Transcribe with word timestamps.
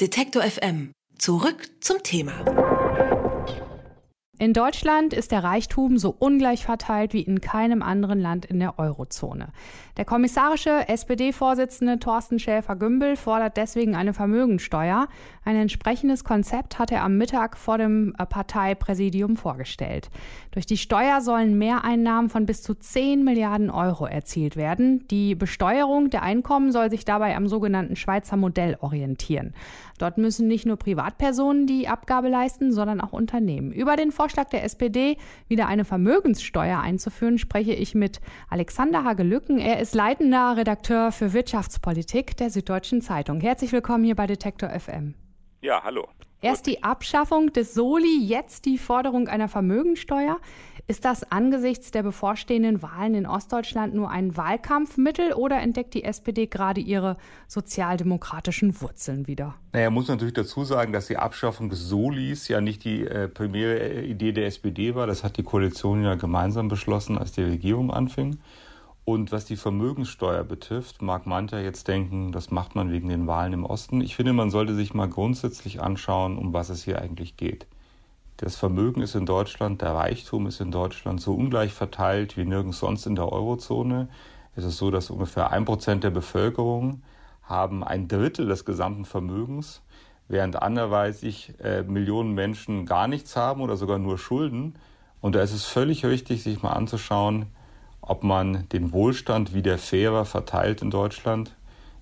Detektor 0.00 0.42
FM. 0.42 0.92
Zurück 1.18 1.68
zum 1.82 2.02
Thema. 2.02 2.32
In 4.40 4.54
Deutschland 4.54 5.12
ist 5.12 5.32
der 5.32 5.44
Reichtum 5.44 5.98
so 5.98 6.16
ungleich 6.18 6.64
verteilt 6.64 7.12
wie 7.12 7.20
in 7.20 7.42
keinem 7.42 7.82
anderen 7.82 8.18
Land 8.18 8.46
in 8.46 8.58
der 8.58 8.78
Eurozone. 8.78 9.48
Der 9.98 10.06
kommissarische 10.06 10.88
SPD-Vorsitzende 10.88 11.98
Thorsten 11.98 12.38
Schäfer-Gümbel 12.38 13.16
fordert 13.16 13.58
deswegen 13.58 13.94
eine 13.94 14.14
Vermögensteuer. 14.14 15.08
Ein 15.44 15.56
entsprechendes 15.56 16.24
Konzept 16.24 16.78
hat 16.78 16.90
er 16.90 17.04
am 17.04 17.18
Mittag 17.18 17.58
vor 17.58 17.76
dem 17.76 18.14
äh, 18.16 18.24
Parteipräsidium 18.24 19.36
vorgestellt. 19.36 20.08
Durch 20.52 20.64
die 20.64 20.78
Steuer 20.78 21.20
sollen 21.20 21.58
Mehreinnahmen 21.58 22.30
von 22.30 22.46
bis 22.46 22.62
zu 22.62 22.72
10 22.72 23.22
Milliarden 23.22 23.68
Euro 23.68 24.06
erzielt 24.06 24.56
werden. 24.56 25.06
Die 25.08 25.34
Besteuerung 25.34 26.08
der 26.08 26.22
Einkommen 26.22 26.72
soll 26.72 26.88
sich 26.88 27.04
dabei 27.04 27.36
am 27.36 27.46
sogenannten 27.46 27.94
Schweizer 27.94 28.38
Modell 28.38 28.78
orientieren. 28.80 29.52
Dort 30.00 30.16
müssen 30.16 30.48
nicht 30.48 30.64
nur 30.64 30.78
Privatpersonen 30.78 31.66
die 31.66 31.86
Abgabe 31.86 32.28
leisten, 32.28 32.72
sondern 32.72 33.02
auch 33.02 33.12
Unternehmen. 33.12 33.70
Über 33.70 33.96
den 33.96 34.12
Vorschlag 34.12 34.48
der 34.48 34.64
SPD, 34.64 35.18
wieder 35.46 35.66
eine 35.66 35.84
Vermögenssteuer 35.84 36.80
einzuführen, 36.80 37.36
spreche 37.36 37.74
ich 37.74 37.94
mit 37.94 38.20
Alexander 38.48 39.04
Hagelücken. 39.04 39.58
Er 39.58 39.78
ist 39.78 39.94
leitender 39.94 40.56
Redakteur 40.56 41.12
für 41.12 41.34
Wirtschaftspolitik 41.34 42.36
der 42.38 42.48
Süddeutschen 42.48 43.02
Zeitung. 43.02 43.40
Herzlich 43.40 43.72
willkommen 43.72 44.04
hier 44.04 44.16
bei 44.16 44.26
Detektor 44.26 44.70
FM. 44.70 45.14
Ja, 45.60 45.82
hallo. 45.84 46.08
Erst 46.42 46.66
die 46.66 46.82
Abschaffung 46.82 47.52
des 47.52 47.74
Soli, 47.74 48.24
jetzt 48.24 48.64
die 48.64 48.78
Forderung 48.78 49.28
einer 49.28 49.48
Vermögensteuer. 49.48 50.38
Ist 50.86 51.04
das 51.04 51.30
angesichts 51.30 51.90
der 51.90 52.02
bevorstehenden 52.02 52.82
Wahlen 52.82 53.14
in 53.14 53.26
Ostdeutschland 53.26 53.94
nur 53.94 54.10
ein 54.10 54.36
Wahlkampfmittel 54.38 55.34
oder 55.34 55.60
entdeckt 55.60 55.92
die 55.92 56.02
SPD 56.02 56.46
gerade 56.46 56.80
ihre 56.80 57.18
sozialdemokratischen 57.46 58.80
Wurzeln 58.80 59.26
wieder? 59.26 59.54
Naja, 59.72 59.90
muss 59.90 60.08
natürlich 60.08 60.34
dazu 60.34 60.64
sagen, 60.64 60.94
dass 60.94 61.08
die 61.08 61.18
Abschaffung 61.18 61.68
des 61.68 61.80
Solis 61.86 62.48
ja 62.48 62.62
nicht 62.62 62.84
die 62.84 63.06
äh, 63.06 63.28
primäre 63.28 64.02
Idee 64.02 64.32
der 64.32 64.46
SPD 64.46 64.94
war. 64.94 65.06
Das 65.06 65.22
hat 65.22 65.36
die 65.36 65.42
Koalition 65.42 66.02
ja 66.02 66.14
gemeinsam 66.14 66.68
beschlossen, 66.68 67.18
als 67.18 67.32
die 67.32 67.42
Regierung 67.42 67.90
anfing. 67.90 68.38
Und 69.10 69.32
was 69.32 69.44
die 69.44 69.56
Vermögenssteuer 69.56 70.44
betrifft, 70.44 71.02
mag 71.02 71.26
mancher 71.26 71.60
jetzt 71.60 71.88
denken, 71.88 72.30
das 72.30 72.52
macht 72.52 72.76
man 72.76 72.92
wegen 72.92 73.08
den 73.08 73.26
Wahlen 73.26 73.52
im 73.52 73.66
Osten. 73.66 74.02
Ich 74.02 74.14
finde, 74.14 74.32
man 74.32 74.50
sollte 74.50 74.72
sich 74.76 74.94
mal 74.94 75.08
grundsätzlich 75.08 75.82
anschauen, 75.82 76.38
um 76.38 76.52
was 76.52 76.68
es 76.68 76.84
hier 76.84 77.02
eigentlich 77.02 77.36
geht. 77.36 77.66
Das 78.36 78.54
Vermögen 78.54 79.02
ist 79.02 79.16
in 79.16 79.26
Deutschland, 79.26 79.82
der 79.82 79.96
Reichtum 79.96 80.46
ist 80.46 80.60
in 80.60 80.70
Deutschland 80.70 81.20
so 81.20 81.34
ungleich 81.34 81.72
verteilt 81.72 82.36
wie 82.36 82.44
nirgends 82.44 82.78
sonst 82.78 83.04
in 83.04 83.16
der 83.16 83.32
Eurozone. 83.32 84.08
Es 84.54 84.62
ist 84.62 84.76
so, 84.76 84.92
dass 84.92 85.10
ungefähr 85.10 85.50
ein 85.50 85.64
Prozent 85.64 86.04
der 86.04 86.10
Bevölkerung 86.10 87.02
haben 87.42 87.82
ein 87.82 88.06
Drittel 88.06 88.46
des 88.46 88.64
gesamten 88.64 89.04
Vermögens, 89.04 89.82
während 90.28 90.62
anderweitig 90.62 91.54
äh, 91.60 91.82
Millionen 91.82 92.32
Menschen 92.34 92.86
gar 92.86 93.08
nichts 93.08 93.34
haben 93.34 93.60
oder 93.60 93.76
sogar 93.76 93.98
nur 93.98 94.18
Schulden. 94.18 94.76
Und 95.20 95.34
da 95.34 95.40
ist 95.40 95.52
es 95.52 95.64
völlig 95.64 96.04
richtig, 96.04 96.44
sich 96.44 96.62
mal 96.62 96.74
anzuschauen, 96.74 97.46
ob 98.02 98.22
man 98.22 98.68
den 98.70 98.92
Wohlstand 98.92 99.54
wieder 99.54 99.78
fairer 99.78 100.24
verteilt 100.24 100.82
in 100.82 100.90
Deutschland. 100.90 101.56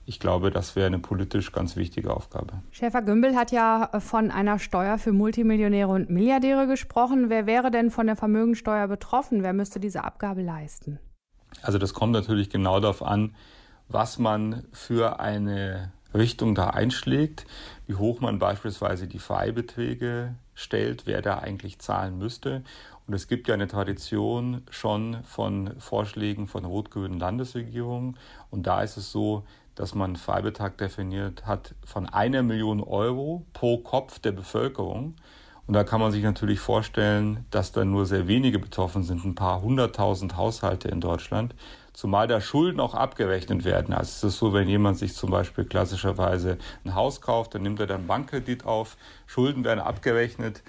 Ich 0.07 0.21
glaube, 0.21 0.51
das 0.51 0.75
wäre 0.75 0.87
eine 0.87 0.99
politisch 0.99 1.53
ganz 1.53 1.77
wichtige 1.77 2.15
Aufgabe. 2.15 2.63
Schäfer-Gümbel 2.71 3.37
hat 3.37 3.53
ja 3.53 3.91
von 4.01 4.31
einer 4.31 4.59
Steuer 4.59 4.97
für 4.97 5.13
Multimillionäre 5.13 5.91
und 5.91 6.09
Milliardäre 6.09 6.67
gesprochen. 6.67 7.29
Wer 7.29 7.47
wäre 7.47 7.71
denn 7.71 7.91
von 7.91 8.07
der 8.07 8.17
Vermögensteuer 8.17 8.89
betroffen? 8.89 9.43
Wer 9.43 9.53
müsste 9.53 9.81
diese 9.81 10.05
Abgabe 10.05 10.41
leisten? 10.41 10.99
Also 11.63 11.77
das 11.77 11.93
kommt 11.93 12.13
natürlich 12.13 12.49
genau 12.49 12.81
darauf 12.81 13.03
an, 13.03 13.35
was 13.89 14.19
man 14.19 14.65
für 14.73 15.21
eine 15.21 15.93
Richtung 16.15 16.55
da 16.55 16.71
einschlägt, 16.71 17.47
wie 17.87 17.95
hoch 17.95 18.21
man 18.21 18.39
beispielsweise 18.39 19.09
die 19.09 19.19
Freibeträge 19.19 20.35
stellt, 20.59 21.07
wer 21.07 21.23
da 21.23 21.39
eigentlich 21.39 21.79
zahlen 21.79 22.19
müsste. 22.19 22.63
Und 23.07 23.15
es 23.15 23.29
gibt 23.29 23.49
ja 23.49 23.55
eine 23.55 23.69
Tradition 23.69 24.63
schon 24.71 25.23
von 25.23 25.71
Vorschlägen 25.79 26.49
von 26.49 26.65
rot-grünen 26.65 27.19
Landesregierungen. 27.19 28.19
Und 28.51 28.67
da 28.67 28.83
ist 28.83 28.97
es 28.97 29.13
so, 29.13 29.45
dass 29.77 29.95
man 29.95 30.17
Freibetrag 30.17 30.77
definiert 30.77 31.47
hat 31.47 31.75
von 31.85 32.07
einer 32.07 32.43
Million 32.43 32.83
Euro 32.83 33.47
pro 33.53 33.79
Kopf 33.79 34.19
der 34.19 34.33
Bevölkerung. 34.33 35.15
Und 35.69 35.75
da 35.75 35.85
kann 35.85 36.01
man 36.01 36.11
sich 36.11 36.25
natürlich 36.25 36.59
vorstellen, 36.59 37.47
dass 37.51 37.71
da 37.73 37.85
nur 37.85 38.05
sehr 38.05 38.27
wenige 38.27 38.59
betroffen 38.59 39.05
sind, 39.05 39.25
ein 39.25 39.37
paar 39.37 39.63
hunderttausend 39.63 40.37
Haushalte 40.37 40.89
in 40.89 41.01
Deutschland, 41.01 41.55
zumal 41.99 42.29
da 42.29 42.41
Schulden 42.41 42.79
auch 42.79 42.95
abgerechnet 42.95 43.65
werden. 43.65 43.93
Also 43.93 44.11
es 44.29 44.35
ist 44.35 44.39
so, 44.39 44.53
wenn 44.53 44.69
jemand 44.69 44.99
sich 44.99 45.15
zum 45.15 45.33
Beispiel 45.33 45.65
klassischerweise 45.65 46.57
ein 46.85 46.95
Haus 46.95 47.21
kauft, 47.21 47.57
dann 47.57 47.63
nimmt 47.63 47.81
er 47.81 47.89
dann 47.89 48.07
Bankkredit 48.07 48.65
auf, 48.65 48.97
Schulden 49.27 49.65
werden 49.65 49.81
abgerechnet. 49.81 50.63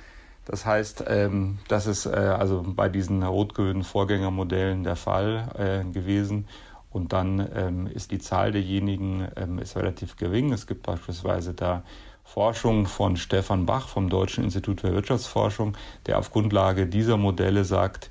Das 0.46 0.66
heißt, 0.66 1.04
ähm, 1.06 1.60
das 1.68 1.86
ist 1.86 2.08
äh, 2.08 2.10
also 2.10 2.64
bei 2.66 2.90
diesen 2.90 3.22
rot-grünen 3.22 3.84
Vorgängermodellen 3.84 4.84
der 4.84 4.96
Fall 4.96 5.84
äh, 5.86 5.94
gewesen. 5.94 6.48
Und 6.90 7.14
dann 7.14 7.48
ähm, 7.54 7.86
ist 7.86 8.10
die 8.10 8.18
Zahl 8.18 8.52
derjenigen 8.52 9.28
ähm, 9.36 9.60
ist 9.60 9.78
relativ 9.78 10.18
gering. 10.18 10.52
Es 10.52 10.66
gibt 10.66 10.82
beispielsweise 10.82 11.54
da 11.54 11.84
Forschung 12.24 12.88
von 12.88 13.18
Stefan 13.18 13.68
Bach 13.68 13.88
vom 13.88 14.10
Deutschen 14.10 14.44
Institut 14.46 14.82
für 14.82 14.94
Wirtschaftsforschung, 14.94 15.78
der 16.08 16.18
auf 16.18 16.32
Grundlage 16.32 16.88
dieser 16.88 17.18
Modelle 17.18 17.66
sagt, 17.66 18.10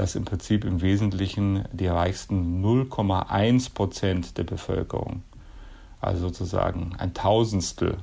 dass 0.00 0.14
im 0.14 0.24
Prinzip 0.24 0.64
im 0.64 0.80
Wesentlichen 0.80 1.66
die 1.72 1.86
reichsten 1.86 2.64
0,1 2.64 3.74
Prozent 3.74 4.38
der 4.38 4.44
Bevölkerung, 4.44 5.22
also 6.00 6.28
sozusagen 6.28 6.94
ein 6.96 7.12
Tausendstel, 7.12 7.98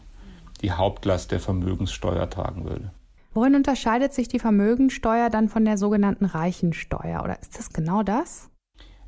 die 0.61 0.71
Hauptlast 0.71 1.31
der 1.31 1.39
Vermögenssteuer 1.39 2.29
tragen 2.29 2.65
würde. 2.65 2.91
Worin 3.33 3.55
unterscheidet 3.55 4.13
sich 4.13 4.27
die 4.27 4.37
Vermögensteuer 4.37 5.31
dann 5.31 5.49
von 5.49 5.65
der 5.65 5.79
sogenannten 5.79 6.25
Reichensteuer? 6.25 7.23
Oder 7.23 7.41
ist 7.41 7.57
das 7.57 7.73
genau 7.73 8.03
das? 8.03 8.51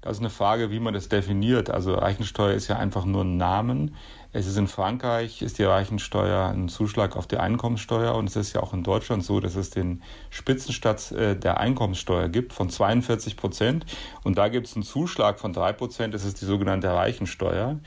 Das 0.01 0.13
ist 0.13 0.19
eine 0.19 0.29
Frage, 0.29 0.71
wie 0.71 0.79
man 0.79 0.93
das 0.93 1.09
definiert. 1.09 1.69
Also 1.69 1.93
Reichensteuer 1.93 2.53
ist 2.53 2.69
ja 2.69 2.77
einfach 2.77 3.03
nur 3.03 3.23
ein 3.23 3.35
Namen. 3.35 3.95
Es 4.31 4.47
ist 4.47 4.57
in 4.57 4.67
Frankreich, 4.67 5.41
ist 5.41 5.57
die 5.57 5.63
Reichensteuer 5.63 6.49
ein 6.49 6.69
Zuschlag 6.69 7.17
auf 7.17 7.27
die 7.27 7.37
Einkommenssteuer 7.37 8.15
und 8.15 8.29
es 8.29 8.35
ist 8.35 8.53
ja 8.53 8.61
auch 8.61 8.73
in 8.73 8.83
Deutschland 8.83 9.25
so, 9.25 9.39
dass 9.39 9.55
es 9.55 9.71
den 9.71 10.03
Spitzenstadt 10.29 11.11
äh, 11.11 11.35
der 11.35 11.59
Einkommenssteuer 11.59 12.29
gibt 12.29 12.53
von 12.53 12.69
42 12.69 13.35
Prozent 13.35 13.85
und 14.23 14.37
da 14.37 14.47
gibt 14.47 14.67
es 14.67 14.75
einen 14.75 14.83
Zuschlag 14.83 15.39
von 15.39 15.51
drei 15.51 15.73
Prozent, 15.73 16.13
das 16.13 16.25
ist 16.25 16.41
die 16.41 16.45
sogenannte 16.45 16.93
Reichensteuer. 16.93 17.79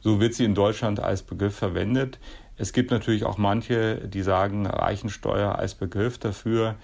So 0.00 0.18
wird 0.18 0.34
sie 0.34 0.44
in 0.44 0.54
Deutschland 0.54 0.98
als 1.00 1.22
Begriff 1.22 1.54
verwendet. 1.54 2.18
Es 2.56 2.72
gibt 2.72 2.90
natürlich 2.90 3.24
auch 3.24 3.36
manche, 3.36 4.08
die 4.08 4.22
sagen, 4.22 4.66
Reichensteuer 4.66 5.56
als 5.56 5.74
Begriff 5.74 6.18
dafür, 6.18 6.76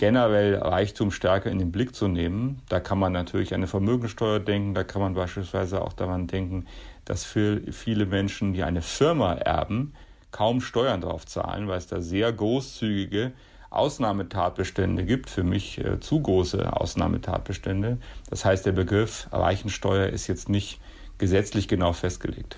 generell 0.00 0.54
Reichtum 0.54 1.10
stärker 1.10 1.50
in 1.50 1.58
den 1.58 1.72
Blick 1.72 1.94
zu 1.94 2.08
nehmen. 2.08 2.62
Da 2.70 2.80
kann 2.80 2.98
man 2.98 3.12
natürlich 3.12 3.52
an 3.52 3.60
eine 3.60 3.66
Vermögensteuer 3.66 4.40
denken, 4.40 4.72
da 4.72 4.82
kann 4.82 5.02
man 5.02 5.12
beispielsweise 5.12 5.82
auch 5.82 5.92
daran 5.92 6.26
denken, 6.26 6.64
dass 7.04 7.24
für 7.24 7.60
viele 7.70 8.06
Menschen, 8.06 8.54
die 8.54 8.62
eine 8.62 8.80
Firma 8.80 9.34
erben, 9.34 9.92
kaum 10.30 10.62
Steuern 10.62 11.02
drauf 11.02 11.26
zahlen, 11.26 11.68
weil 11.68 11.76
es 11.76 11.86
da 11.86 12.00
sehr 12.00 12.32
großzügige 12.32 13.32
Ausnahmetatbestände 13.68 15.04
gibt, 15.04 15.28
für 15.28 15.44
mich 15.44 15.84
äh, 15.84 16.00
zu 16.00 16.22
große 16.22 16.72
Ausnahmetatbestände. 16.72 17.98
Das 18.30 18.46
heißt, 18.46 18.64
der 18.64 18.72
Begriff 18.72 19.28
Reichensteuer 19.32 20.06
ist 20.06 20.28
jetzt 20.28 20.48
nicht 20.48 20.80
gesetzlich 21.18 21.68
genau 21.68 21.92
festgelegt. 21.92 22.56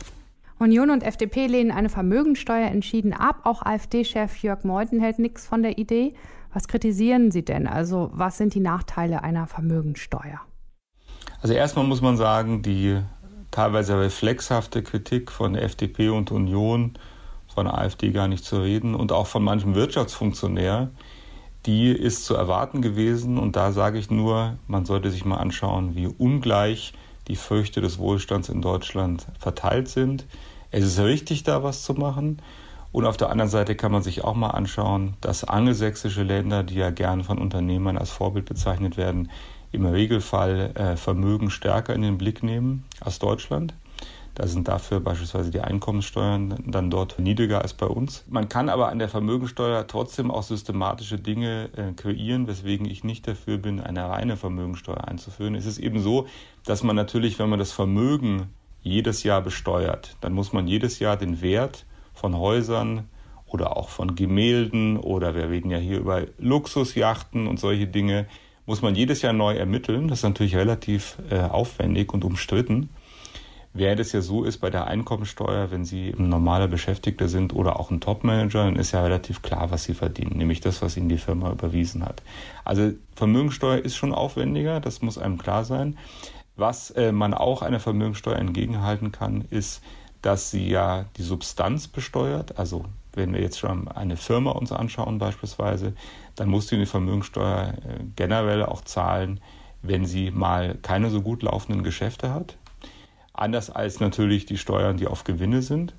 Union 0.61 0.91
und 0.91 1.03
FDP 1.03 1.49
lehnen 1.49 1.73
eine 1.73 1.89
Vermögensteuer 1.89 2.69
entschieden 2.69 3.13
ab. 3.13 3.41
Auch 3.43 3.63
AfD-Chef 3.63 4.37
Jörg 4.45 4.63
Meuthen 4.63 5.01
hält 5.01 5.19
nichts 5.19 5.45
von 5.45 5.65
der 5.65 5.77
Idee. 5.77 6.15
Was 6.53 6.69
kritisieren 6.69 7.31
Sie 7.31 7.45
denn? 7.45 7.67
Also 7.67 8.11
was 8.13 8.37
sind 8.37 8.55
die 8.55 8.61
Nachteile 8.61 9.23
einer 9.23 9.47
Vermögensteuer? 9.47 10.41
Also 11.41 11.55
erstmal 11.55 11.87
muss 11.87 12.03
man 12.03 12.17
sagen, 12.17 12.63
die 12.63 13.01
teilweise 13.51 13.99
reflexhafte 13.99 14.83
Kritik 14.83 15.31
von 15.31 15.55
FDP 15.55 16.11
und 16.11 16.31
Union, 16.31 16.95
von 17.53 17.67
AfD 17.67 18.11
gar 18.13 18.29
nicht 18.29 18.45
zu 18.45 18.63
reden 18.63 18.95
und 18.95 19.13
auch 19.13 19.27
von 19.27 19.43
manchem 19.43 19.75
Wirtschaftsfunktionär, 19.75 20.91
die 21.67 21.91
ist 21.91 22.25
zu 22.25 22.35
erwarten 22.35 22.83
gewesen. 22.83 23.39
Und 23.39 23.57
da 23.57 23.73
sage 23.73 23.99
ich 23.99 24.11
nur, 24.11 24.59
man 24.67 24.85
sollte 24.85 25.11
sich 25.11 25.25
mal 25.25 25.37
anschauen, 25.37 25.95
wie 25.95 26.07
ungleich 26.07 26.93
die 27.29 27.37
Früchte 27.37 27.81
des 27.81 27.99
Wohlstands 27.99 28.49
in 28.49 28.63
Deutschland 28.63 29.27
verteilt 29.39 29.89
sind. 29.89 30.27
Es 30.71 30.85
ist 30.85 30.99
richtig, 30.99 31.45
da 31.45 31.63
was 31.63 31.83
zu 31.85 31.95
machen. 31.95 32.41
Und 32.93 33.07
auf 33.07 33.17
der 33.17 33.31
anderen 33.31 33.51
Seite 33.51 33.75
kann 33.75 33.91
man 33.91 34.03
sich 34.03 34.23
auch 34.23 34.35
mal 34.35 34.51
anschauen, 34.51 35.15
dass 35.23 35.45
angelsächsische 35.45 36.23
Länder, 36.23 36.63
die 36.63 36.75
ja 36.75 36.91
gern 36.91 37.25
von 37.25 37.39
Unternehmern 37.39 37.97
als 37.97 38.11
Vorbild 38.11 38.45
bezeichnet 38.45 38.99
werden, 38.99 39.31
im 39.73 39.87
Regelfall 39.87 40.73
äh, 40.75 40.97
Vermögen 40.97 41.51
stärker 41.51 41.95
in 41.95 42.03
den 42.03 42.19
Blick 42.19 42.43
nehmen 42.43 42.85
als 43.01 43.19
Deutschland. 43.19 43.73
Da 44.35 44.47
sind 44.47 44.69
dafür 44.69 45.01
beispielsweise 45.01 45.51
die 45.51 45.61
Einkommenssteuern 45.61 46.57
dann 46.67 46.91
dort 46.91 47.19
niedriger 47.19 47.61
als 47.61 47.75
bei 47.75 47.87
uns. 47.87 48.25
Man 48.29 48.49
kann 48.49 48.71
aber 48.71 48.89
an 48.89 48.99
der 48.99 49.09
Vermögensteuer 49.09 49.87
trotzdem 49.87 50.31
auch 50.31 50.43
systematische 50.43 51.19
Dinge 51.19 51.69
äh, 51.77 51.93
kreieren, 51.93 52.47
weswegen 52.47 52.87
ich 52.87 53.05
nicht 53.05 53.27
dafür 53.27 53.59
bin, 53.59 53.81
eine 53.81 54.09
reine 54.09 54.37
Vermögensteuer 54.37 55.07
einzuführen. 55.07 55.55
Es 55.55 55.67
ist 55.67 55.79
eben 55.79 56.01
so, 56.01 56.27
dass 56.65 56.83
man 56.83 56.97
natürlich, 56.97 57.39
wenn 57.39 57.51
man 57.51 57.59
das 57.59 57.73
Vermögen 57.73 58.49
jedes 58.83 59.23
Jahr 59.23 59.43
besteuert, 59.43 60.17
dann 60.21 60.33
muss 60.33 60.53
man 60.53 60.67
jedes 60.67 60.99
Jahr 60.99 61.17
den 61.17 61.41
Wert 61.43 61.85
von 62.15 62.37
Häusern 62.37 63.09
oder 63.47 63.77
auch 63.77 63.89
von 63.89 64.15
Gemälden 64.15 64.97
oder 64.97 65.35
wir 65.35 65.51
reden 65.51 65.71
ja 65.71 65.79
hier 65.79 65.99
über 65.99 66.23
Luxusjachten 66.39 67.47
und 67.47 67.61
solche 67.61 67.87
Dinge, 67.87 68.27
muss 68.65 68.83
man 68.83 68.95
jedes 68.95 69.23
Jahr 69.23 69.33
neu 69.33 69.55
ermitteln. 69.55 70.09
Das 70.09 70.21
ist 70.21 70.25
natürlich 70.25 70.57
relativ 70.57 71.19
äh, 71.31 71.41
aufwendig 71.41 72.13
und 72.15 72.25
umstritten. 72.25 72.89
Während 73.75 74.01
es 74.01 74.13
ja 74.13 74.21
so 74.21 74.45
ist 74.45 74.59
bei 74.59 74.69
der 74.69 74.87
Einkommensteuer, 74.87 75.71
wenn 75.71 75.85
Sie 75.85 76.11
ein 76.11 76.29
normaler 76.29 76.69
Beschäftigter 76.69 77.29
sind 77.29 77.55
oder 77.55 77.81
auch 77.81 77.91
ein 77.91 78.01
Topmanager, 78.01 78.65
dann 78.65 78.77
ist 78.77 78.93
ja 78.93 79.03
relativ 79.03 79.41
klar, 79.41 79.71
was 79.71 79.85
Sie 79.85 79.95
verdienen, 79.95 80.37
nämlich 80.37 80.61
das, 80.61 80.83
was 80.83 80.97
Ihnen 80.99 81.09
die 81.09 81.17
Firma 81.17 81.51
überwiesen 81.51 82.05
hat. 82.05 82.23
Also 82.65 82.93
Vermögensteuer 83.15 83.79
ist 83.79 83.97
schon 83.97 84.13
aufwendiger, 84.13 84.81
das 84.81 85.01
muss 85.01 85.17
einem 85.17 85.39
klar 85.39 85.65
sein. 85.65 85.97
Was 86.55 86.91
äh, 86.91 87.13
man 87.13 87.33
auch 87.33 87.63
einer 87.63 87.81
Vermögensteuer 87.81 88.37
entgegenhalten 88.37 89.11
kann, 89.11 89.47
ist, 89.49 89.83
dass 90.23 90.51
sie 90.51 90.69
ja 90.69 91.07
die 91.17 91.23
Substanz 91.23 91.89
besteuert. 91.89 92.59
Also 92.59 92.85
wenn 93.13 93.35
wir 93.35 93.41
jetzt 93.41 93.59
schon 93.59 93.89
eine 93.89 94.17
Firma 94.17 94.53
uns 94.53 94.73
anschauen 94.73 95.19
beispielsweise, 95.19 95.95
dann 96.37 96.49
muss 96.49 96.69
sie 96.69 96.77
eine 96.77 96.87
Vermögensteuer 96.87 97.75
äh, 97.75 98.05
generell 98.17 98.63
auch 98.63 98.81
zahlen, 98.83 99.41
wenn 99.83 100.07
sie 100.07 100.31
mal 100.31 100.79
keine 100.81 101.11
so 101.11 101.21
gut 101.21 101.43
laufenden 101.43 101.83
Geschäfte 101.83 102.33
hat 102.33 102.57
anders 103.33 103.71
als 103.71 104.01
natürlich 104.01 104.47
die 104.47 104.59
Steuern, 104.59 104.97
die 104.97 105.07
auf 105.07 105.25
Gewinne 105.25 105.63
sind. 105.63 105.95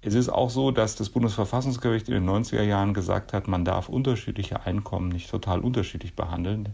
Es 0.00 0.14
ist 0.14 0.28
auch 0.28 0.50
so, 0.50 0.70
dass 0.70 0.96
das 0.96 1.08
Bundesverfassungsgericht 1.10 2.08
in 2.08 2.14
den 2.14 2.28
90er 2.28 2.62
Jahren 2.62 2.94
gesagt 2.94 3.32
hat, 3.32 3.48
man 3.48 3.64
darf 3.64 3.88
unterschiedliche 3.88 4.64
Einkommen 4.64 5.08
nicht 5.08 5.30
total 5.30 5.60
unterschiedlich 5.60 6.14
behandeln. 6.14 6.70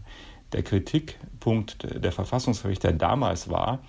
Der 0.53 0.61
Kritikpunkt 0.61 2.03
der 2.03 2.11
Verfassungsrichter 2.11 2.93
damals 2.93 3.49
war, 3.49 3.79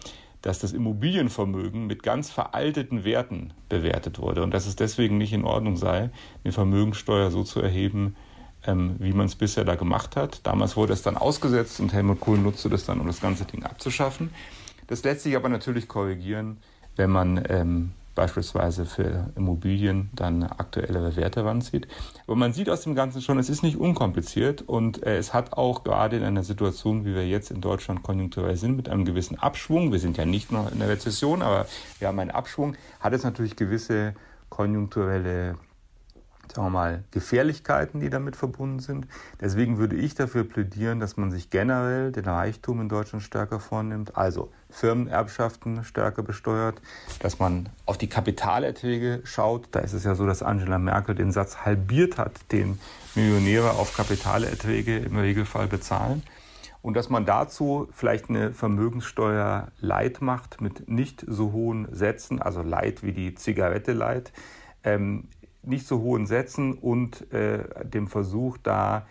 dass 0.42 0.58
das 0.58 0.72
Immobilienvermögen 0.72 1.86
mit 1.86 2.02
ganz 2.02 2.30
veralteten 2.30 3.04
Werten 3.04 3.52
bewertet 3.68 4.18
wurde 4.18 4.42
und 4.42 4.52
dass 4.52 4.66
es 4.66 4.76
deswegen 4.76 5.18
nicht 5.18 5.32
in 5.32 5.44
Ordnung 5.44 5.76
sei, 5.76 6.10
eine 6.44 6.52
Vermögensteuer 6.52 7.30
so 7.30 7.42
zu 7.42 7.60
erheben, 7.60 8.16
ähm, 8.66 8.96
wie 8.98 9.12
man 9.12 9.26
es 9.26 9.34
bisher 9.34 9.64
da 9.64 9.74
gemacht 9.74 10.16
hat. 10.16 10.40
Damals 10.44 10.76
wurde 10.76 10.92
es 10.92 11.02
dann 11.02 11.16
ausgesetzt 11.16 11.80
und 11.80 11.92
Helmut 11.92 12.20
Kohl 12.20 12.38
nutzte 12.38 12.68
das 12.68 12.84
dann, 12.84 13.00
um 13.00 13.06
das 13.06 13.20
ganze 13.20 13.44
Ding 13.44 13.64
abzuschaffen. 13.64 14.30
Das 14.86 15.02
lässt 15.02 15.22
sich 15.22 15.34
aber 15.36 15.48
natürlich 15.48 15.88
korrigieren, 15.88 16.58
wenn 16.96 17.10
man 17.10 17.44
ähm, 17.48 17.92
beispielsweise 18.16 18.84
für 18.84 19.30
Immobilien 19.36 20.10
dann 20.12 20.42
aktuellere 20.42 21.14
Werte 21.14 21.44
ranzieht. 21.44 21.86
Aber 22.26 22.34
man 22.34 22.52
sieht 22.52 22.68
aus 22.68 22.80
dem 22.80 22.96
Ganzen 22.96 23.22
schon, 23.22 23.38
es 23.38 23.48
ist 23.48 23.62
nicht 23.62 23.76
unkompliziert 23.76 24.62
und 24.62 25.04
äh, 25.04 25.16
es 25.18 25.32
hat 25.32 25.52
auch 25.52 25.84
gerade 25.84 26.16
in 26.16 26.24
einer 26.24 26.42
Situation, 26.42 27.04
wie 27.04 27.14
wir 27.14 27.28
jetzt 27.28 27.52
in 27.52 27.60
Deutschland 27.60 28.02
konjunkturell 28.02 28.56
sind, 28.56 28.76
mit 28.76 28.88
einem 28.88 29.04
gewissen 29.04 29.38
Abschwung, 29.38 29.92
wir 29.92 30.00
sind 30.00 30.16
ja 30.16 30.24
nicht 30.24 30.50
noch 30.50 30.72
in 30.72 30.80
der 30.80 30.88
Rezession, 30.88 31.42
aber 31.42 31.66
wir 32.00 32.08
haben 32.08 32.18
einen 32.18 32.32
Abschwung, 32.32 32.74
hat 32.98 33.12
es 33.12 33.22
natürlich 33.22 33.54
gewisse 33.54 34.14
konjunkturelle 34.48 35.56
sagen 36.52 36.66
wir 36.66 36.70
mal, 36.70 37.04
Gefährlichkeiten, 37.10 38.00
die 38.00 38.10
damit 38.10 38.36
verbunden 38.36 38.80
sind. 38.80 39.06
Deswegen 39.40 39.78
würde 39.78 39.96
ich 39.96 40.14
dafür 40.14 40.44
plädieren, 40.44 41.00
dass 41.00 41.16
man 41.16 41.30
sich 41.30 41.50
generell 41.50 42.12
den 42.12 42.24
Reichtum 42.24 42.80
in 42.80 42.88
Deutschland 42.88 43.22
stärker 43.22 43.60
vornimmt, 43.60 44.16
also 44.16 44.50
Firmenerbschaften 44.70 45.84
stärker 45.84 46.22
besteuert, 46.22 46.80
dass 47.20 47.38
man 47.38 47.68
auf 47.86 47.98
die 47.98 48.08
Kapitalerträge 48.08 49.20
schaut. 49.24 49.68
Da 49.70 49.80
ist 49.80 49.92
es 49.92 50.04
ja 50.04 50.14
so, 50.14 50.26
dass 50.26 50.42
Angela 50.42 50.78
Merkel 50.78 51.14
den 51.14 51.32
Satz 51.32 51.58
halbiert 51.64 52.18
hat, 52.18 52.32
den 52.52 52.78
Millionäre 53.14 53.70
auf 53.70 53.96
Kapitalerträge 53.96 54.98
im 54.98 55.16
Regelfall 55.16 55.66
bezahlen. 55.66 56.22
Und 56.82 56.94
dass 56.94 57.08
man 57.08 57.26
dazu 57.26 57.88
vielleicht 57.92 58.28
eine 58.30 58.52
Vermögenssteuer 58.52 59.72
Light 59.80 60.20
macht 60.20 60.60
mit 60.60 60.88
nicht 60.88 61.24
so 61.26 61.50
hohen 61.50 61.88
Sätzen, 61.92 62.40
also 62.40 62.62
Light 62.62 63.02
wie 63.02 63.10
die 63.10 63.34
Zigarette 63.34 63.92
Light, 63.92 64.32
ähm, 64.84 65.24
nicht 65.66 65.86
so 65.86 66.00
hohen 66.00 66.26
Sätzen 66.26 66.74
und 66.74 67.32
äh, 67.32 67.64
dem 67.84 68.08
Versuch, 68.08 68.56
da 68.58 69.06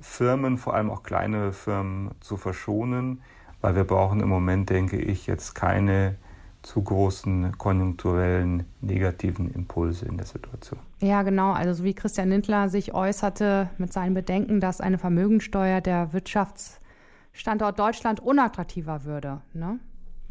Firmen, 0.00 0.56
vor 0.56 0.74
allem 0.74 0.90
auch 0.90 1.02
kleinere 1.02 1.52
Firmen, 1.52 2.10
zu 2.20 2.36
verschonen, 2.36 3.22
weil 3.60 3.76
wir 3.76 3.84
brauchen 3.84 4.20
im 4.20 4.28
Moment, 4.28 4.70
denke 4.70 4.96
ich, 4.96 5.26
jetzt 5.26 5.54
keine 5.54 6.16
zu 6.62 6.82
großen 6.82 7.56
konjunkturellen 7.56 8.64
negativen 8.80 9.50
Impulse 9.52 10.04
in 10.06 10.16
der 10.16 10.26
Situation. 10.26 10.78
Ja, 11.00 11.22
genau. 11.22 11.52
Also 11.52 11.72
so 11.72 11.84
wie 11.84 11.94
Christian 11.94 12.28
Lindler 12.28 12.68
sich 12.68 12.92
äußerte 12.92 13.70
mit 13.78 13.92
seinen 13.92 14.14
Bedenken, 14.14 14.60
dass 14.60 14.80
eine 14.80 14.98
Vermögensteuer 14.98 15.80
der 15.80 16.12
Wirtschaftsstandort 16.12 17.78
Deutschland 17.78 18.20
unattraktiver 18.20 19.04
würde. 19.04 19.40
Ne? 19.54 19.78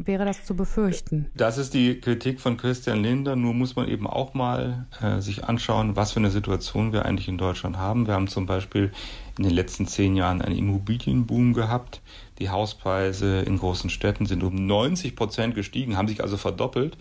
Wäre 0.05 0.25
das 0.25 0.45
zu 0.45 0.55
befürchten. 0.55 1.27
Das 1.35 1.57
ist 1.57 1.73
die 1.73 1.99
Kritik 1.99 2.39
von 2.39 2.57
Christian 2.57 3.03
Linder. 3.03 3.35
Nur 3.35 3.53
muss 3.53 3.75
man 3.75 3.87
eben 3.87 4.07
auch 4.07 4.33
mal 4.33 4.87
äh, 5.01 5.19
sich 5.19 5.43
anschauen, 5.43 5.95
was 5.95 6.13
für 6.13 6.19
eine 6.19 6.31
Situation 6.31 6.93
wir 6.93 7.05
eigentlich 7.05 7.27
in 7.27 7.37
Deutschland 7.37 7.77
haben. 7.77 8.07
Wir 8.07 8.13
haben 8.13 8.27
zum 8.27 8.45
Beispiel 8.45 8.91
in 9.37 9.43
den 9.43 9.53
letzten 9.53 9.87
zehn 9.87 10.15
Jahren 10.15 10.41
einen 10.41 10.57
Immobilienboom 10.57 11.53
gehabt. 11.53 12.01
Die 12.39 12.49
Hauspreise 12.49 13.41
in 13.41 13.57
großen 13.57 13.89
Städten 13.89 14.25
sind 14.25 14.43
um 14.43 14.67
90 14.67 15.15
Prozent 15.15 15.55
gestiegen, 15.55 15.97
haben 15.97 16.07
sich 16.07 16.21
also 16.23 16.37
verdoppelt. 16.37 16.97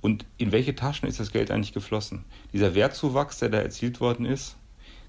Und 0.00 0.24
in 0.36 0.52
welche 0.52 0.76
Taschen 0.76 1.08
ist 1.08 1.18
das 1.18 1.32
Geld 1.32 1.50
eigentlich 1.50 1.72
geflossen? 1.72 2.24
Dieser 2.52 2.74
Wertzuwachs, 2.76 3.38
der 3.38 3.48
da 3.48 3.58
erzielt 3.58 4.00
worden 4.00 4.26
ist, 4.26 4.56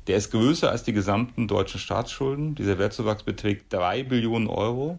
der 0.08 0.18
ist 0.18 0.32
größer 0.32 0.72
als 0.72 0.84
die 0.84 0.94
gesamten 0.94 1.48
deutschen 1.48 1.80
Staatsschulden. 1.80 2.56
Dieser 2.56 2.80
Wertzuwachs 2.80 3.22
beträgt 3.22 3.72
drei 3.72 4.02
Billionen 4.02 4.48
Euro. 4.48 4.98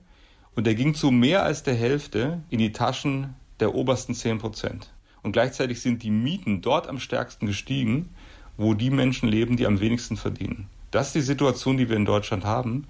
Und 0.55 0.67
der 0.67 0.75
ging 0.75 0.95
zu 0.95 1.11
mehr 1.11 1.43
als 1.43 1.63
der 1.63 1.75
Hälfte 1.75 2.43
in 2.51 2.59
die 2.59 2.73
Taschen 2.73 3.35
der 3.61 3.75
obersten 3.75 4.15
10 4.15 4.39
Prozent. 4.39 4.91
Und 5.23 5.33
gleichzeitig 5.33 5.81
sind 5.81 6.03
die 6.03 6.11
Mieten 6.11 6.63
dort 6.63 6.89
am 6.89 6.99
stärksten 6.99 7.47
gestiegen, 7.47 8.11
wo 8.57 8.75
die 8.75 8.91
Menschen 8.91 9.29
leben, 9.29 9.57
die 9.57 9.67
am 9.67 9.81
wenigsten 9.81 10.17
verdienen. 10.17 10.69
Das 10.91 11.09
ist 11.09 11.15
die 11.15 11.21
Situation, 11.21 11.77
die 11.77 11.89
wir 11.89 11.97
in 11.97 12.05
Deutschland 12.05 12.45
haben. 12.45 12.87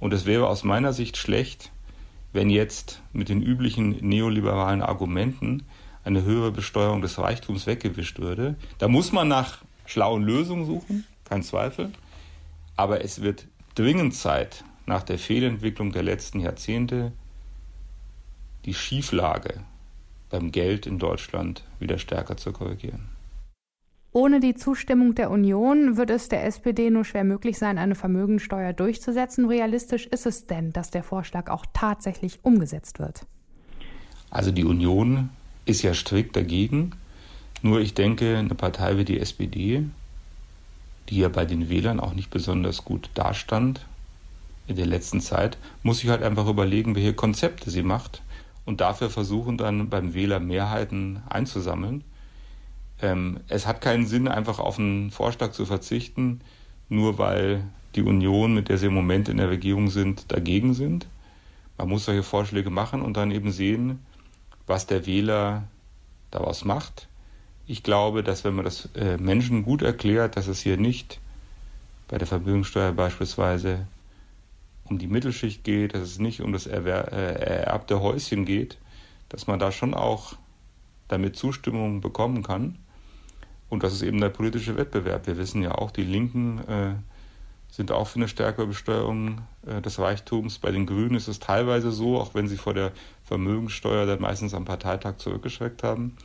Und 0.00 0.12
es 0.12 0.26
wäre 0.26 0.48
aus 0.48 0.64
meiner 0.64 0.92
Sicht 0.92 1.16
schlecht, 1.16 1.70
wenn 2.32 2.50
jetzt 2.50 3.00
mit 3.12 3.28
den 3.28 3.42
üblichen 3.42 3.96
neoliberalen 4.06 4.82
Argumenten 4.82 5.62
eine 6.02 6.24
höhere 6.24 6.50
Besteuerung 6.50 7.00
des 7.00 7.18
Reichtums 7.18 7.66
weggewischt 7.66 8.18
würde. 8.18 8.56
Da 8.78 8.88
muss 8.88 9.12
man 9.12 9.28
nach 9.28 9.58
schlauen 9.86 10.22
Lösungen 10.24 10.66
suchen, 10.66 11.06
kein 11.24 11.42
Zweifel. 11.42 11.90
Aber 12.76 13.04
es 13.04 13.22
wird 13.22 13.46
dringend 13.74 14.14
Zeit, 14.14 14.64
nach 14.86 15.02
der 15.02 15.18
Fehlentwicklung 15.18 15.92
der 15.92 16.02
letzten 16.02 16.40
Jahrzehnte 16.40 17.12
die 18.64 18.74
Schieflage 18.74 19.60
beim 20.30 20.50
Geld 20.52 20.86
in 20.86 20.98
Deutschland 20.98 21.64
wieder 21.78 21.98
stärker 21.98 22.36
zu 22.36 22.52
korrigieren. 22.52 23.08
Ohne 24.12 24.38
die 24.38 24.54
Zustimmung 24.54 25.16
der 25.16 25.30
Union 25.30 25.96
wird 25.96 26.10
es 26.10 26.28
der 26.28 26.44
SPD 26.44 26.88
nur 26.88 27.04
schwer 27.04 27.24
möglich 27.24 27.58
sein, 27.58 27.78
eine 27.78 27.96
Vermögensteuer 27.96 28.72
durchzusetzen. 28.72 29.46
Realistisch 29.46 30.06
ist 30.06 30.24
es 30.24 30.46
denn, 30.46 30.72
dass 30.72 30.92
der 30.92 31.02
Vorschlag 31.02 31.50
auch 31.50 31.66
tatsächlich 31.72 32.38
umgesetzt 32.44 33.00
wird? 33.00 33.26
Also 34.30 34.52
die 34.52 34.64
Union 34.64 35.30
ist 35.66 35.82
ja 35.82 35.94
strikt 35.94 36.36
dagegen. 36.36 36.92
Nur 37.62 37.80
ich 37.80 37.94
denke, 37.94 38.36
eine 38.36 38.54
Partei 38.54 38.98
wie 38.98 39.04
die 39.04 39.18
SPD, 39.18 39.84
die 41.08 41.18
ja 41.18 41.28
bei 41.28 41.44
den 41.44 41.68
Wählern 41.68 41.98
auch 41.98 42.14
nicht 42.14 42.30
besonders 42.30 42.84
gut 42.84 43.10
dastand, 43.14 43.84
in 44.66 44.76
der 44.76 44.86
letzten 44.86 45.20
Zeit, 45.20 45.58
muss 45.82 45.98
sich 45.98 46.10
halt 46.10 46.22
einfach 46.22 46.46
überlegen, 46.46 46.94
welche 46.94 47.14
Konzepte 47.14 47.70
sie 47.70 47.82
macht 47.82 48.22
und 48.64 48.80
dafür 48.80 49.10
versuchen 49.10 49.58
dann 49.58 49.88
beim 49.90 50.14
Wähler 50.14 50.40
Mehrheiten 50.40 51.22
einzusammeln. 51.28 52.04
Ähm, 53.02 53.40
es 53.48 53.66
hat 53.66 53.80
keinen 53.80 54.06
Sinn, 54.06 54.28
einfach 54.28 54.58
auf 54.58 54.78
einen 54.78 55.10
Vorschlag 55.10 55.52
zu 55.52 55.66
verzichten, 55.66 56.40
nur 56.88 57.18
weil 57.18 57.64
die 57.94 58.02
Union, 58.02 58.54
mit 58.54 58.68
der 58.68 58.78
sie 58.78 58.86
im 58.86 58.94
Moment 58.94 59.28
in 59.28 59.36
der 59.36 59.50
Regierung 59.50 59.90
sind, 59.90 60.32
dagegen 60.32 60.74
sind. 60.74 61.06
Man 61.76 61.88
muss 61.88 62.04
solche 62.04 62.22
Vorschläge 62.22 62.70
machen 62.70 63.02
und 63.02 63.16
dann 63.16 63.30
eben 63.30 63.52
sehen, 63.52 64.04
was 64.66 64.86
der 64.86 65.06
Wähler 65.06 65.64
daraus 66.30 66.64
macht. 66.64 67.08
Ich 67.66 67.82
glaube, 67.82 68.22
dass 68.22 68.44
wenn 68.44 68.54
man 68.54 68.64
das 68.64 68.88
äh, 68.94 69.16
Menschen 69.16 69.62
gut 69.62 69.82
erklärt, 69.82 70.36
dass 70.36 70.46
es 70.46 70.60
hier 70.60 70.76
nicht 70.76 71.20
bei 72.08 72.18
der 72.18 72.26
Vermögenssteuer 72.26 72.92
beispielsweise 72.92 73.86
um 74.84 74.98
die 74.98 75.06
Mittelschicht 75.06 75.64
geht, 75.64 75.94
dass 75.94 76.02
es 76.02 76.18
nicht 76.18 76.40
um 76.40 76.52
das 76.52 76.66
äh, 76.66 76.80
ererbte 76.80 78.00
Häuschen 78.00 78.44
geht, 78.44 78.78
dass 79.28 79.46
man 79.46 79.58
da 79.58 79.72
schon 79.72 79.94
auch 79.94 80.34
damit 81.08 81.36
Zustimmung 81.36 82.00
bekommen 82.00 82.42
kann. 82.42 82.78
Und 83.68 83.82
das 83.82 83.92
ist 83.92 84.02
eben 84.02 84.20
der 84.20 84.28
politische 84.28 84.76
Wettbewerb. 84.76 85.26
Wir 85.26 85.36
wissen 85.36 85.62
ja 85.62 85.72
auch, 85.72 85.90
die 85.90 86.04
Linken 86.04 86.58
äh, 86.68 86.94
sind 87.70 87.90
auch 87.90 88.06
für 88.06 88.20
eine 88.20 88.28
stärkere 88.28 88.66
Besteuerung 88.66 89.40
äh, 89.66 89.80
des 89.80 89.98
Reichtums. 89.98 90.58
Bei 90.58 90.70
den 90.70 90.86
Grünen 90.86 91.16
ist 91.16 91.28
es 91.28 91.40
teilweise 91.40 91.90
so, 91.90 92.20
auch 92.20 92.34
wenn 92.34 92.46
sie 92.46 92.56
vor 92.56 92.74
der 92.74 92.92
Vermögenssteuer 93.24 94.06
dann 94.06 94.20
meistens 94.20 94.54
am 94.54 94.64
Parteitag 94.64 95.16
zurückgeschreckt 95.16 95.82
haben. 95.82 96.16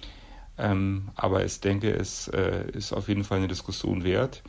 Ähm, 0.59 1.09
aber 1.15 1.43
ich 1.43 1.59
denke, 1.61 1.91
es 1.91 2.27
äh, 2.27 2.69
ist 2.73 2.93
auf 2.93 3.07
jeden 3.07 3.23
Fall 3.23 3.39
eine 3.39 3.47
Diskussion 3.47 4.03
wert. 4.03 4.43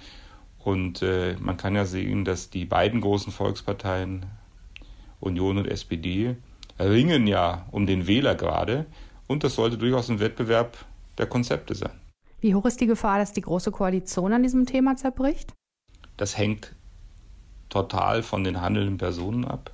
Und 0.62 1.02
äh, 1.02 1.36
man 1.40 1.56
kann 1.56 1.74
ja 1.74 1.84
sehen, 1.84 2.24
dass 2.24 2.50
die 2.50 2.64
beiden 2.64 3.00
großen 3.00 3.32
Volksparteien, 3.32 4.26
Union 5.20 5.58
und 5.58 5.66
SPD, 5.66 6.36
ringen 6.78 7.26
ja 7.26 7.66
um 7.70 7.86
den 7.86 8.06
Wähler 8.06 8.34
gerade. 8.34 8.86
Und 9.26 9.44
das 9.44 9.54
sollte 9.54 9.78
durchaus 9.78 10.10
ein 10.10 10.20
Wettbewerb 10.20 10.76
der 11.18 11.26
Konzepte 11.26 11.74
sein. 11.74 11.92
Wie 12.40 12.54
hoch 12.54 12.64
ist 12.64 12.80
die 12.80 12.86
Gefahr, 12.86 13.18
dass 13.18 13.32
die 13.32 13.42
Große 13.42 13.70
Koalition 13.70 14.32
an 14.32 14.42
diesem 14.42 14.66
Thema 14.66 14.96
zerbricht? 14.96 15.52
Das 16.16 16.36
hängt 16.36 16.74
total 17.68 18.22
von 18.22 18.44
den 18.44 18.60
handelnden 18.60 18.98
Personen 18.98 19.44
ab. 19.44 19.70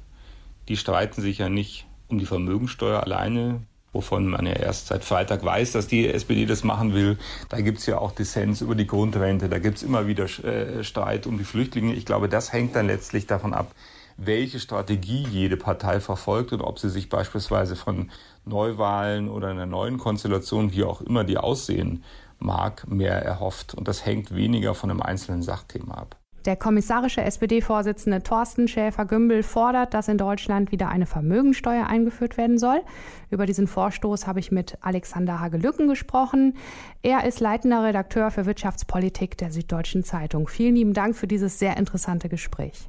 Die 0.69 0.77
streiten 0.77 1.23
sich 1.23 1.39
ja 1.39 1.49
nicht 1.49 1.87
um 2.09 2.19
die 2.19 2.27
Vermögensteuer 2.27 3.03
alleine, 3.03 3.63
wovon 3.97 4.27
man 4.27 4.45
ja 4.45 4.53
erst 4.53 4.89
seit 4.89 5.05
Freitag 5.05 5.43
weiß, 5.43 5.73
dass 5.73 5.87
die 5.87 6.07
SPD 6.07 6.45
das 6.45 6.65
machen 6.65 6.93
will. 6.93 7.17
Da 7.49 7.63
gibt 7.63 7.79
es 7.79 7.87
ja 7.87 7.97
auch 7.97 8.13
Dissens 8.13 8.61
über 8.61 8.75
die 8.75 8.87
Grundrente, 8.87 9.49
da 9.49 9.59
gibt 9.59 9.79
es 9.79 9.83
immer 9.83 10.07
wieder 10.07 10.25
äh, 10.45 10.85
Streit 10.85 11.27
um 11.27 11.39
die 11.39 11.45
Flüchtlinge. 11.45 11.95
Ich 11.95 12.05
glaube, 12.05 12.29
das 12.29 12.53
hängt 12.53 12.77
dann 12.77 12.87
letztlich 12.87 13.27
davon 13.27 13.55
ab, 13.55 13.73
welche 14.19 14.61
Strategie 14.61 15.27
jede 15.31 15.57
Partei 15.57 16.01
verfolgt 16.01 16.53
und 16.53 16.61
ob 16.61 16.79
sie 16.79 16.91
sich 16.91 17.09
beispielsweise 17.09 17.75
von 17.75 18.11
Neuwahlen 18.45 19.31
oder 19.31 19.49
einer 19.49 19.67
neuen 19.67 19.97
Konstellation, 19.97 20.73
wie 20.73 20.85
auch 20.85 21.01
immer 21.01 21.25
die 21.25 21.39
aussehen 21.39 22.05
mag, 22.39 22.87
mehr 22.89 23.23
erhofft. 23.23 23.75
Und 23.75 23.89
das 23.89 24.05
hängt 24.05 24.35
weniger 24.35 24.75
von 24.75 24.91
einem 24.91 25.01
einzelnen 25.01 25.43
Sachthema 25.43 25.95
ab. 25.95 26.17
Der 26.47 26.55
kommissarische 26.55 27.23
SPD-Vorsitzende 27.23 28.23
Thorsten 28.23 28.69
Schäfer-Gümbel 28.69 29.43
fordert, 29.43 29.95
dass 29.95 30.07
in 30.07 30.17
Deutschland 30.17 30.71
wieder 30.71 30.89
eine 30.89 31.05
Vermögensteuer 31.05 31.89
eingeführt 31.89 32.37
werden 32.37 32.57
soll. 32.57 32.83
Über 33.31 33.47
diesen 33.47 33.67
Vorstoß 33.67 34.29
habe 34.29 34.39
ich 34.39 34.53
mit 34.53 34.79
Alexander 34.81 35.41
Hagelücken 35.41 35.89
gesprochen. 35.89 36.57
Er 37.03 37.25
ist 37.25 37.41
leitender 37.41 37.83
Redakteur 37.83 38.31
für 38.31 38.47
Wirtschaftspolitik 38.47 39.37
der 39.37 39.51
Süddeutschen 39.51 40.05
Zeitung. 40.05 40.47
Vielen 40.47 40.77
lieben 40.77 40.95
Dank 40.95 41.17
für 41.17 41.27
dieses 41.27 41.59
sehr 41.59 41.77
interessante 41.77 42.29
Gespräch. 42.29 42.89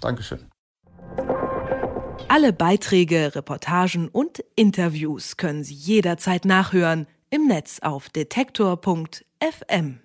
Dankeschön. 0.00 0.46
Alle 2.28 2.52
Beiträge, 2.52 3.34
Reportagen 3.34 4.08
und 4.08 4.44
Interviews 4.54 5.36
können 5.36 5.64
Sie 5.64 5.74
jederzeit 5.74 6.44
nachhören 6.44 7.08
im 7.28 7.48
Netz 7.48 7.80
auf 7.80 8.08
detektor.fm. 8.08 10.03